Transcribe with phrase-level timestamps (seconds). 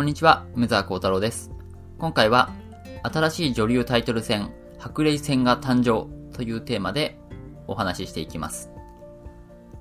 [0.00, 1.50] こんにちは、梅沢幸太郎です。
[1.98, 2.48] 今回は、
[3.02, 7.20] 新しい女流タイトル戦、白麗戦が誕生というテーマで
[7.66, 8.70] お話ししていきます。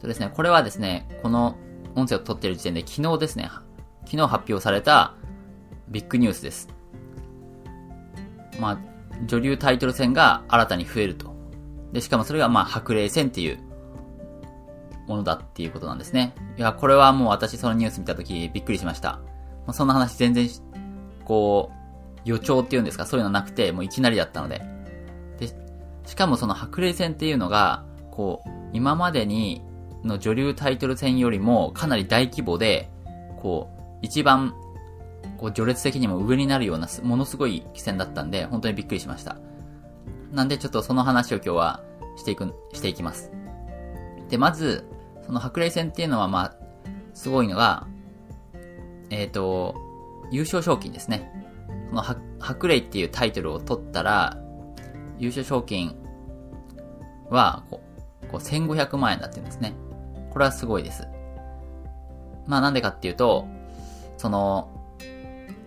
[0.00, 1.56] そうですね、これはですね、この
[1.94, 3.48] 音声を撮っている時点で昨日ですね、
[4.06, 5.14] 昨日発表された
[5.86, 6.68] ビッグニュースです。
[8.58, 8.78] まあ、
[9.24, 11.32] 女流タイトル戦が新たに増えると。
[11.92, 13.60] で、しかもそれがまあ白麗戦っていう
[15.06, 16.34] ものだっていうことなんですね。
[16.56, 19.20] いや、これはもう私そのニュース見たときびっくりしました。
[19.68, 20.48] まあ、そんな話全然、
[21.26, 21.70] こ
[22.16, 24.62] う、予兆っていうんですか、そういうのなくて、もういきなりだったので。
[25.38, 25.48] で、
[26.06, 29.60] しかもその白麗戦っていうのが、こう、今までに
[30.04, 32.88] の女流タイトル戦よりもかなり大規模で、
[33.42, 34.54] こう、一番、
[35.36, 39.36] こう、序列的にも上になるような、ものすごい棋戦だったんで、本当にびっくりしました。
[40.32, 41.82] なんでちょっとその話を今日は
[42.16, 43.30] していく、していきます。
[44.30, 44.88] で、まず、
[45.26, 46.54] その白麗戦っていうのはまあ、
[47.12, 47.86] すごいのが、
[49.10, 49.74] えっ、と、
[50.30, 51.32] 優勝賞金ですね。
[51.88, 54.36] その白白麗っていうタイトルを取ったら、
[55.18, 55.96] 優勝賞金
[57.30, 57.80] は、こ
[58.22, 59.74] う、こう1500万円だって言うんですね。
[60.30, 61.06] これはすごいです。
[62.46, 63.46] まあなんでかっていうと、
[64.16, 64.70] その、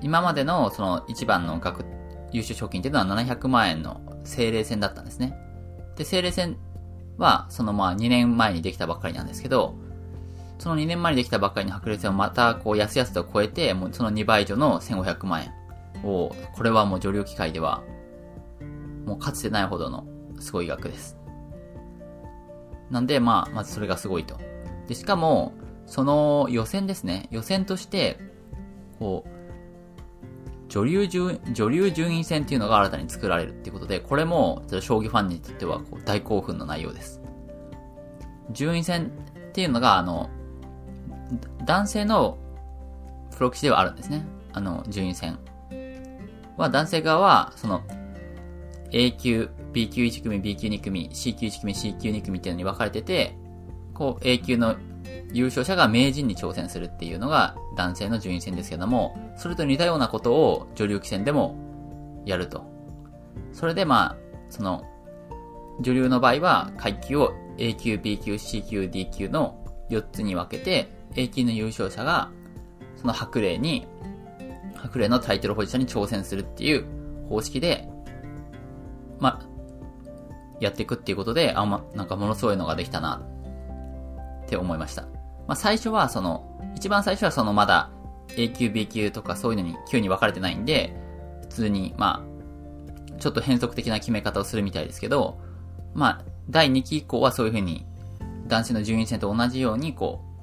[0.00, 1.84] 今までのその一番の額、
[2.32, 5.36] 優勝賞金っていうのは700万円の精霊戦だったんですね。
[5.96, 6.56] で、精霊戦
[7.18, 9.76] は、そのまあ2年前にできたばっかりなんですけど、
[10.58, 17.82] その2年前にできたばっかりの白麗戦をまたこう安々と超えて、もうその2倍以上の1500万円を、これはもう女流機会では、
[19.04, 20.06] もうかつてないほどの
[20.40, 21.18] すごい額です。
[22.90, 24.38] なんで、まあ、まずそれがすごいと。
[24.86, 25.54] で、しかも、
[25.86, 27.28] その予選ですね。
[27.30, 28.18] 予選として、
[28.98, 29.30] こう、
[30.68, 37.20] 女流順、女流順位戦っていうのが新たに作られるっていうことで、これも、将棋ファンにとってはこう大興奮の内容です。
[38.50, 39.12] 順位戦
[39.48, 40.30] っていうのが、あの、
[41.64, 42.38] 男性の
[43.36, 44.24] プロ棋士ではあるんですね。
[44.52, 45.38] あの、順位戦。
[46.56, 47.82] は、男性側は、その、
[48.92, 53.36] A 級、B 級1組、B 級2組、C 級1組、C 級2組っていうのに分かれてて、
[53.92, 54.76] こう、A 級の
[55.32, 61.56] 優勝者が名人に挑戦するっていうのが男性の順位戦ですけども、それと似たようなことを女流棋戦でも
[62.24, 62.64] やると。
[63.52, 64.16] それでまあ、
[64.48, 64.84] その、
[65.80, 69.58] 女流の場合は階級を A 級、B 級、C 級、D 級の
[69.90, 72.30] 4つに分けて、A 級の優勝者が、
[72.96, 73.86] その白麗に、
[74.76, 76.86] 白麗のタイトル保持者に挑戦するっていう
[77.28, 77.88] 方式で、
[79.18, 79.40] ま、
[80.60, 83.22] やっていくっていうことで、あ、ま、なんかものすごいのができたな、
[84.44, 85.02] って思いました。
[85.46, 87.90] まあ、最初はその、一番最初はそのまだ
[88.36, 90.94] A 級、B 級とかそういうのに級に分かれてないんで、
[91.42, 95.38] 普通に、まあ、ちょっと変則的な決め方をするみたいですけど、
[95.94, 97.86] まあ、第2期以降はそういう風に、
[98.46, 100.33] 男性の順位戦と同じようにこう、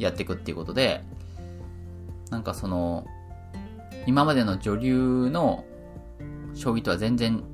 [0.00, 1.04] やっていくっていうことで、
[2.30, 3.06] なんかその、
[4.06, 5.64] 今までの女流の
[6.54, 7.44] 将棋とは全然、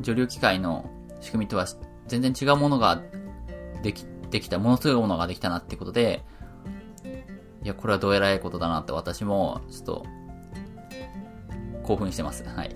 [0.00, 0.88] 女流機械の
[1.20, 1.66] 仕組みとは
[2.06, 3.02] 全然違うものが
[3.82, 6.24] でき、できた、ものすごいものができたなってことで、
[7.62, 10.06] いや、これはどうやらいことだなって私も、ちょっと、
[11.82, 12.44] 興奮してます。
[12.44, 12.70] はい。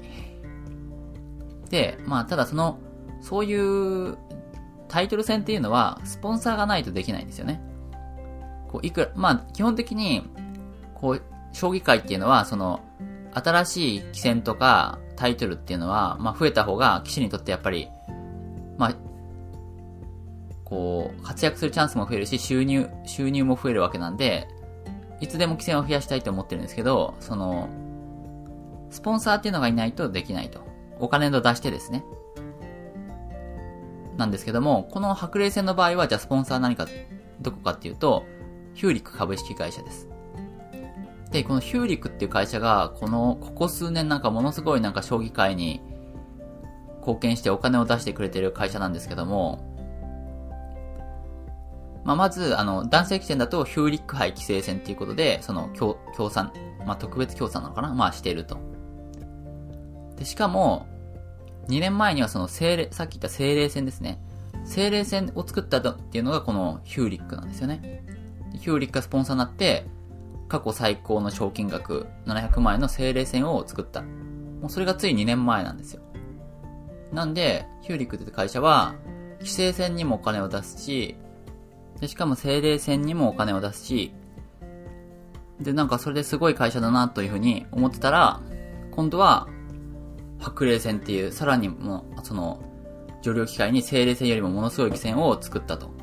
[1.71, 2.79] で、まあ、ただその、
[3.21, 4.19] そういう
[4.89, 7.63] タイトル戦っていうのは、スポンサーがないとできないんですよね。
[8.75, 10.29] こう、いくら、まあ、基本的に、
[10.95, 12.81] こう、将棋界っていうのは、その、
[13.33, 17.89] 新しい棋戦とかタイトルっていうのは、まあ、増えた方が棋士にとってやっぱり、
[18.77, 18.95] まあ、
[20.65, 24.49] こう、活躍するチャンスも増えるし、収入、収入も増えるわけなんで、
[25.21, 27.69] いつでも棋戦を増やしたいと思ってるんですけど、その、
[28.91, 30.61] スポンサーっていうのがいないとできないと。
[30.99, 32.05] お金を出してですね。
[34.17, 36.89] なんですけども、この白麗戦の場合は、じゃあスポンサー何か、
[37.41, 38.25] どこかっていうと、
[38.75, 40.09] ヒューリック株式会社です。
[41.31, 45.81] で、このヒューリックっていう会社が、この、ここ数年なんかものすごいなんか将棋界に
[47.01, 49.73] 貢献してお金を出してくれてる会社なんですけども、
[52.05, 56.53] まあ、まず、あの、男性棋戦だとヒューリック杯棋聖戦っていうことで、その、協、協賛、
[56.87, 57.95] まあ、特別協賛なのかな？
[57.95, 58.59] まあ、していると。
[60.17, 60.87] で、しかも、
[61.69, 64.21] 2年前にはその精霊、さっき言った精霊戦ですね。
[64.67, 68.05] 精霊戦を作ったっていうのがこのヒューリックなんですよね。
[68.59, 69.87] ヒューリックがスポンサーになって、
[70.49, 74.03] 過去最高の賞金額700万円の精霊戦を作った。
[74.03, 76.03] もうそれがつい2年前なんですよ。
[77.13, 78.95] なんで、ヒューリックって会社は、
[79.39, 81.17] 規制戦にもお金を出すし、
[82.01, 84.13] で、しかも精霊戦にもお金を出すし、
[85.61, 88.41] で、なんかそれですごい会社だなというふうに思ってたら、
[88.91, 89.49] 今度は、
[90.39, 92.61] 白霊戦っていう、さらにもう、その、
[93.23, 95.95] 女流機械に精霊戦よりもものすごい機戦を作ったと。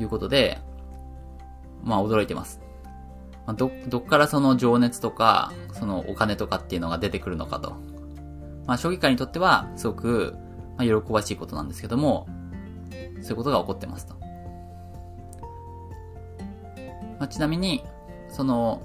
[0.00, 0.60] いうことで、
[1.84, 2.60] まあ驚いてます。
[3.46, 7.76] まあ、ど、どっからその情熱とか、そのお金とかっていうのが出てくるのかと。
[8.66, 10.34] まあ、将棋界にとっては、すごく、
[10.76, 12.26] まあ、喜ばしいことなんですけども、
[13.20, 14.14] そういうことが起こってますと。
[17.18, 17.84] まあ、ちなみに、
[18.28, 18.82] その、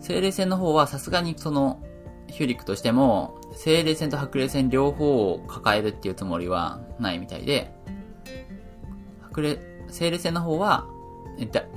[0.00, 1.80] 精霊戦の方はさすがにその、
[2.26, 7.72] ヒューリックとしても、精霊戦と白霊戦両方を抱えるっていうつもりはないみたいで、
[9.22, 9.58] 白霊、
[9.88, 10.86] 精霊戦の方は、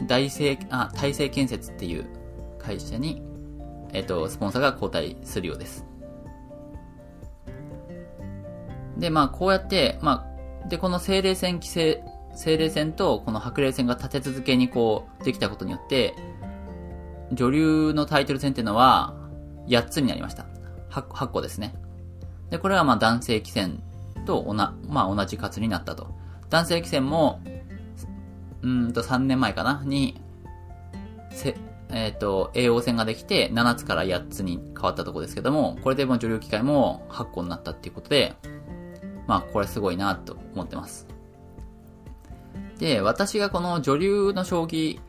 [0.07, 2.05] 大成、あ、大成建設っていう
[2.59, 3.21] 会社に、
[3.93, 5.85] えっ、と、スポンサーが交代するようです。
[8.97, 10.27] で、まあ、こうやって、ま
[10.65, 12.03] あ、で、この精霊戦規制、
[12.35, 16.15] 精霊戦とこの白霊戦が立て続けにこう、できたことによって、
[17.31, 19.15] 女流のタイトル戦っていうのは、
[19.67, 20.45] 8つになりました。
[20.89, 21.73] 8, 8個ですね。
[22.49, 23.81] で、これはまあ男性棋戦
[24.25, 26.15] とおな、まあ同じ数になったと。
[26.49, 27.41] 男性棋戦も、
[28.63, 29.83] うんと3年前かな？
[29.85, 30.19] に、
[31.29, 31.55] せ、
[31.89, 38.33] えっ、ー、と、栄養戦ができて7つから8つに変わったとこですけども、これでも女流機会も8個になったっていうことで、
[39.27, 41.07] まあこれすごいなと思ってます。
[42.79, 44.99] で、私がこの女流の将棋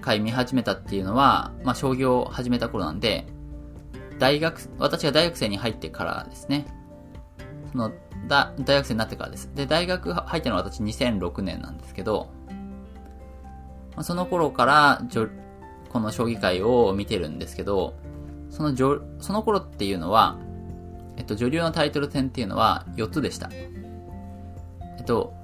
[0.00, 3.26] 界見始めたっていうのは、まあ将棋を始めた頃なんで、
[4.18, 6.66] 大学、私が大学生に入ってからですね。
[7.72, 7.92] その、
[8.28, 9.50] だ、大学生になってからです。
[9.54, 12.30] で、大学入ったのは私2006年なんですけど、
[13.94, 15.02] まあ、その頃から、
[15.90, 17.94] この将棋界を見てるんですけど、
[18.48, 18.74] その
[19.20, 20.38] その頃っていうのは、
[21.16, 23.50] えっと、女流のタイトル戦っていうのは4つでした。
[23.52, 25.34] えっと、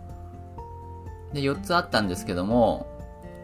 [1.33, 2.87] で、4つあったんですけども、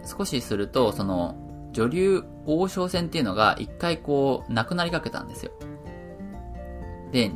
[0.04, 1.36] 少しすると、その、
[1.72, 5.52] 女流王将戦っていうのが一回こう、なくなりかけたんですよ。
[7.12, 7.30] で、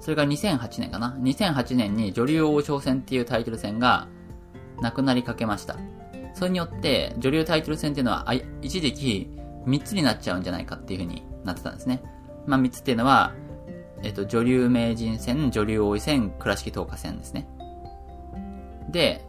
[0.00, 4.08] それが2008年かな ?2008 年に女流王将戦っていうタイトル戦が
[4.80, 5.76] なくなりかけました。
[6.34, 9.30] それによって、女流タイトル戦っていうのは、一時期
[9.66, 12.02] 3つになっちゃうんじゃないかっていう風になってたんですね。
[12.46, 13.32] まあ3つっていうのは、
[14.02, 17.48] えっと、女流名人戦、女流王位戦、倉敷東華戦ですね。
[18.88, 19.24] で、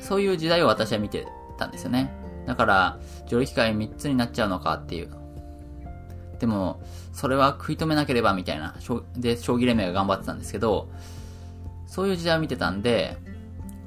[0.00, 1.26] そういう時代を私は見て
[1.58, 2.10] たんですよね。
[2.46, 5.10] だから、上位機会3つになっちゃうのかっていう。
[6.38, 6.80] でも、
[7.12, 8.74] それは食い止めなければみたいな、
[9.16, 10.88] で、将棋連盟が頑張ってたんですけど、
[11.86, 13.16] そういう時代を見てたんで、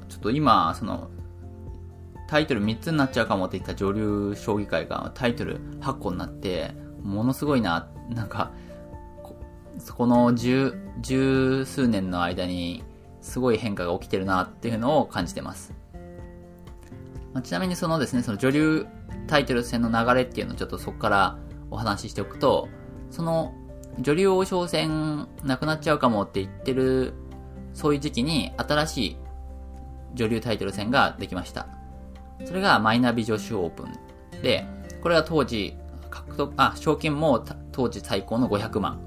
[0.08, 1.10] ちょっと今、その、
[2.28, 8.52] タイトル3つになっちゃうかもって言った女流将棋界がタイトル8個になって、ものすごいな、なんか、
[9.96, 12.84] この十、十数年の間に、
[13.20, 15.74] すごい変化が起きてるなっていうのを感じてます。
[17.32, 18.86] まあ、ちなみにそのですね、その女流
[19.26, 21.38] タイトル戦の流れっていうのをちょっとそこから
[21.70, 22.68] お話ししておくと、
[23.10, 23.54] その
[23.98, 27.14] 女流王将戦なくなっちゃうかもって言ってる、
[27.74, 29.16] そういう時期に新しい
[30.14, 31.68] 女流タイトル戦ができました。
[32.44, 34.66] それがマイナビ女子オープンで、
[35.02, 35.76] これは当時、
[36.10, 39.00] 獲得、あ、賞金も当時最高の500万。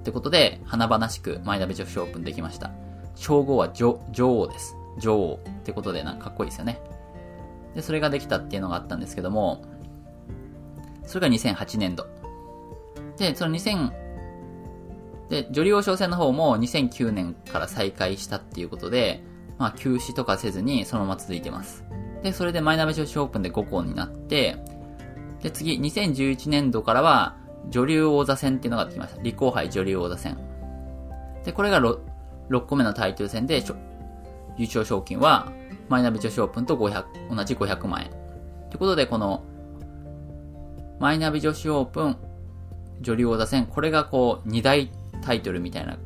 [0.00, 2.70] ってことで、華々しくマイナビ女子オープンできました。
[3.14, 4.76] 称号は女女王です。
[4.98, 6.80] 女王ってことで、なんかかっこいいですよね。
[7.74, 9.62] で、それができたっていうのがあったんですけども、
[11.06, 12.06] それが2008年度。
[13.16, 13.92] で、その2000、
[15.28, 19.22] で、女流王将戦の方も2009年から再開したっていうことで、
[19.58, 21.84] まあ休止とかせずにそのまま続いてます。
[22.22, 24.56] で、それでマイナビ女子オープンで5校になって、
[25.42, 27.36] で、次、2011年度からは、
[27.68, 29.22] 女流王座戦っていうのができました。
[29.22, 30.38] 立候杯女流王座戦。
[31.44, 31.98] で、これが 6,
[32.50, 33.62] 6個目のタイトル戦で、
[34.56, 35.52] 優勝賞金は
[35.88, 38.10] マイナビ女子オープンと500、同じ500万円。
[38.70, 39.44] ということで、この、
[40.98, 42.16] マイナビ女子オープン、
[43.00, 44.90] 女流王座戦、これがこう、2大
[45.22, 45.98] タイトルみたいな、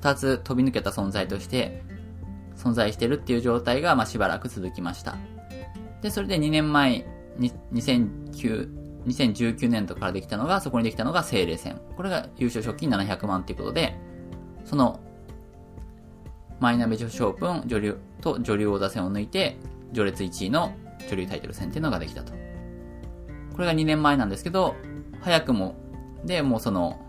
[0.00, 1.82] 2つ飛び抜けた存在として、
[2.56, 5.16] 存在してるっていう状態が、まあ、しばらく続きました。
[6.02, 7.06] で、それで2年前、
[7.38, 8.68] 2009、
[9.06, 11.80] 2019年度からできたのが、そこにできたのが精霊戦。
[11.96, 13.96] これが優勝賞金700万っていうことで、
[14.64, 15.00] その
[16.58, 19.56] マイナビ女子オープン、女流と女流王座戦を抜いて、
[19.92, 20.72] 序列1位の
[21.08, 22.32] 女流タイトル戦っていうのができたと。
[23.56, 24.76] これが2年前なんですけど、
[25.22, 25.74] 早くも、
[26.24, 27.00] で、もうその、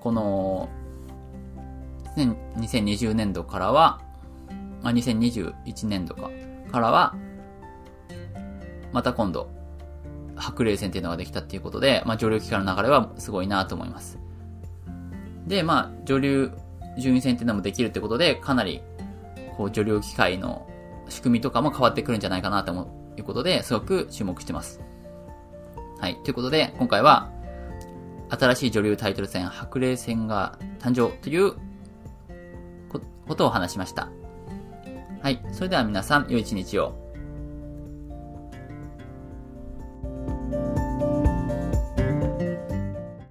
[0.00, 0.68] この、
[2.16, 4.02] 2020年度からは、
[4.82, 6.30] まあ、2021年度か、
[6.70, 7.14] からは、
[8.92, 9.48] また今度、
[10.36, 14.18] 白霊戦っていうのができたっていうことで、まあ、女流機関の流れはすごいなと思います。
[15.46, 16.50] で、まあ、女流
[16.98, 18.82] 順位戦っていうのもできるってことで、かなり、
[19.56, 20.68] こう、女流機械の
[21.08, 24.80] 仕組みとかも変わってくるんじゃないかなと思いうことで、すごく注目してます。
[26.00, 26.16] はい。
[26.24, 27.30] ということで、今回は、
[28.30, 31.54] 新しい女流タイトル戦、白麗戦が誕生という
[33.28, 34.08] ことを話しました。
[35.22, 35.42] はい。
[35.52, 37.03] それでは皆さん、良い一日を。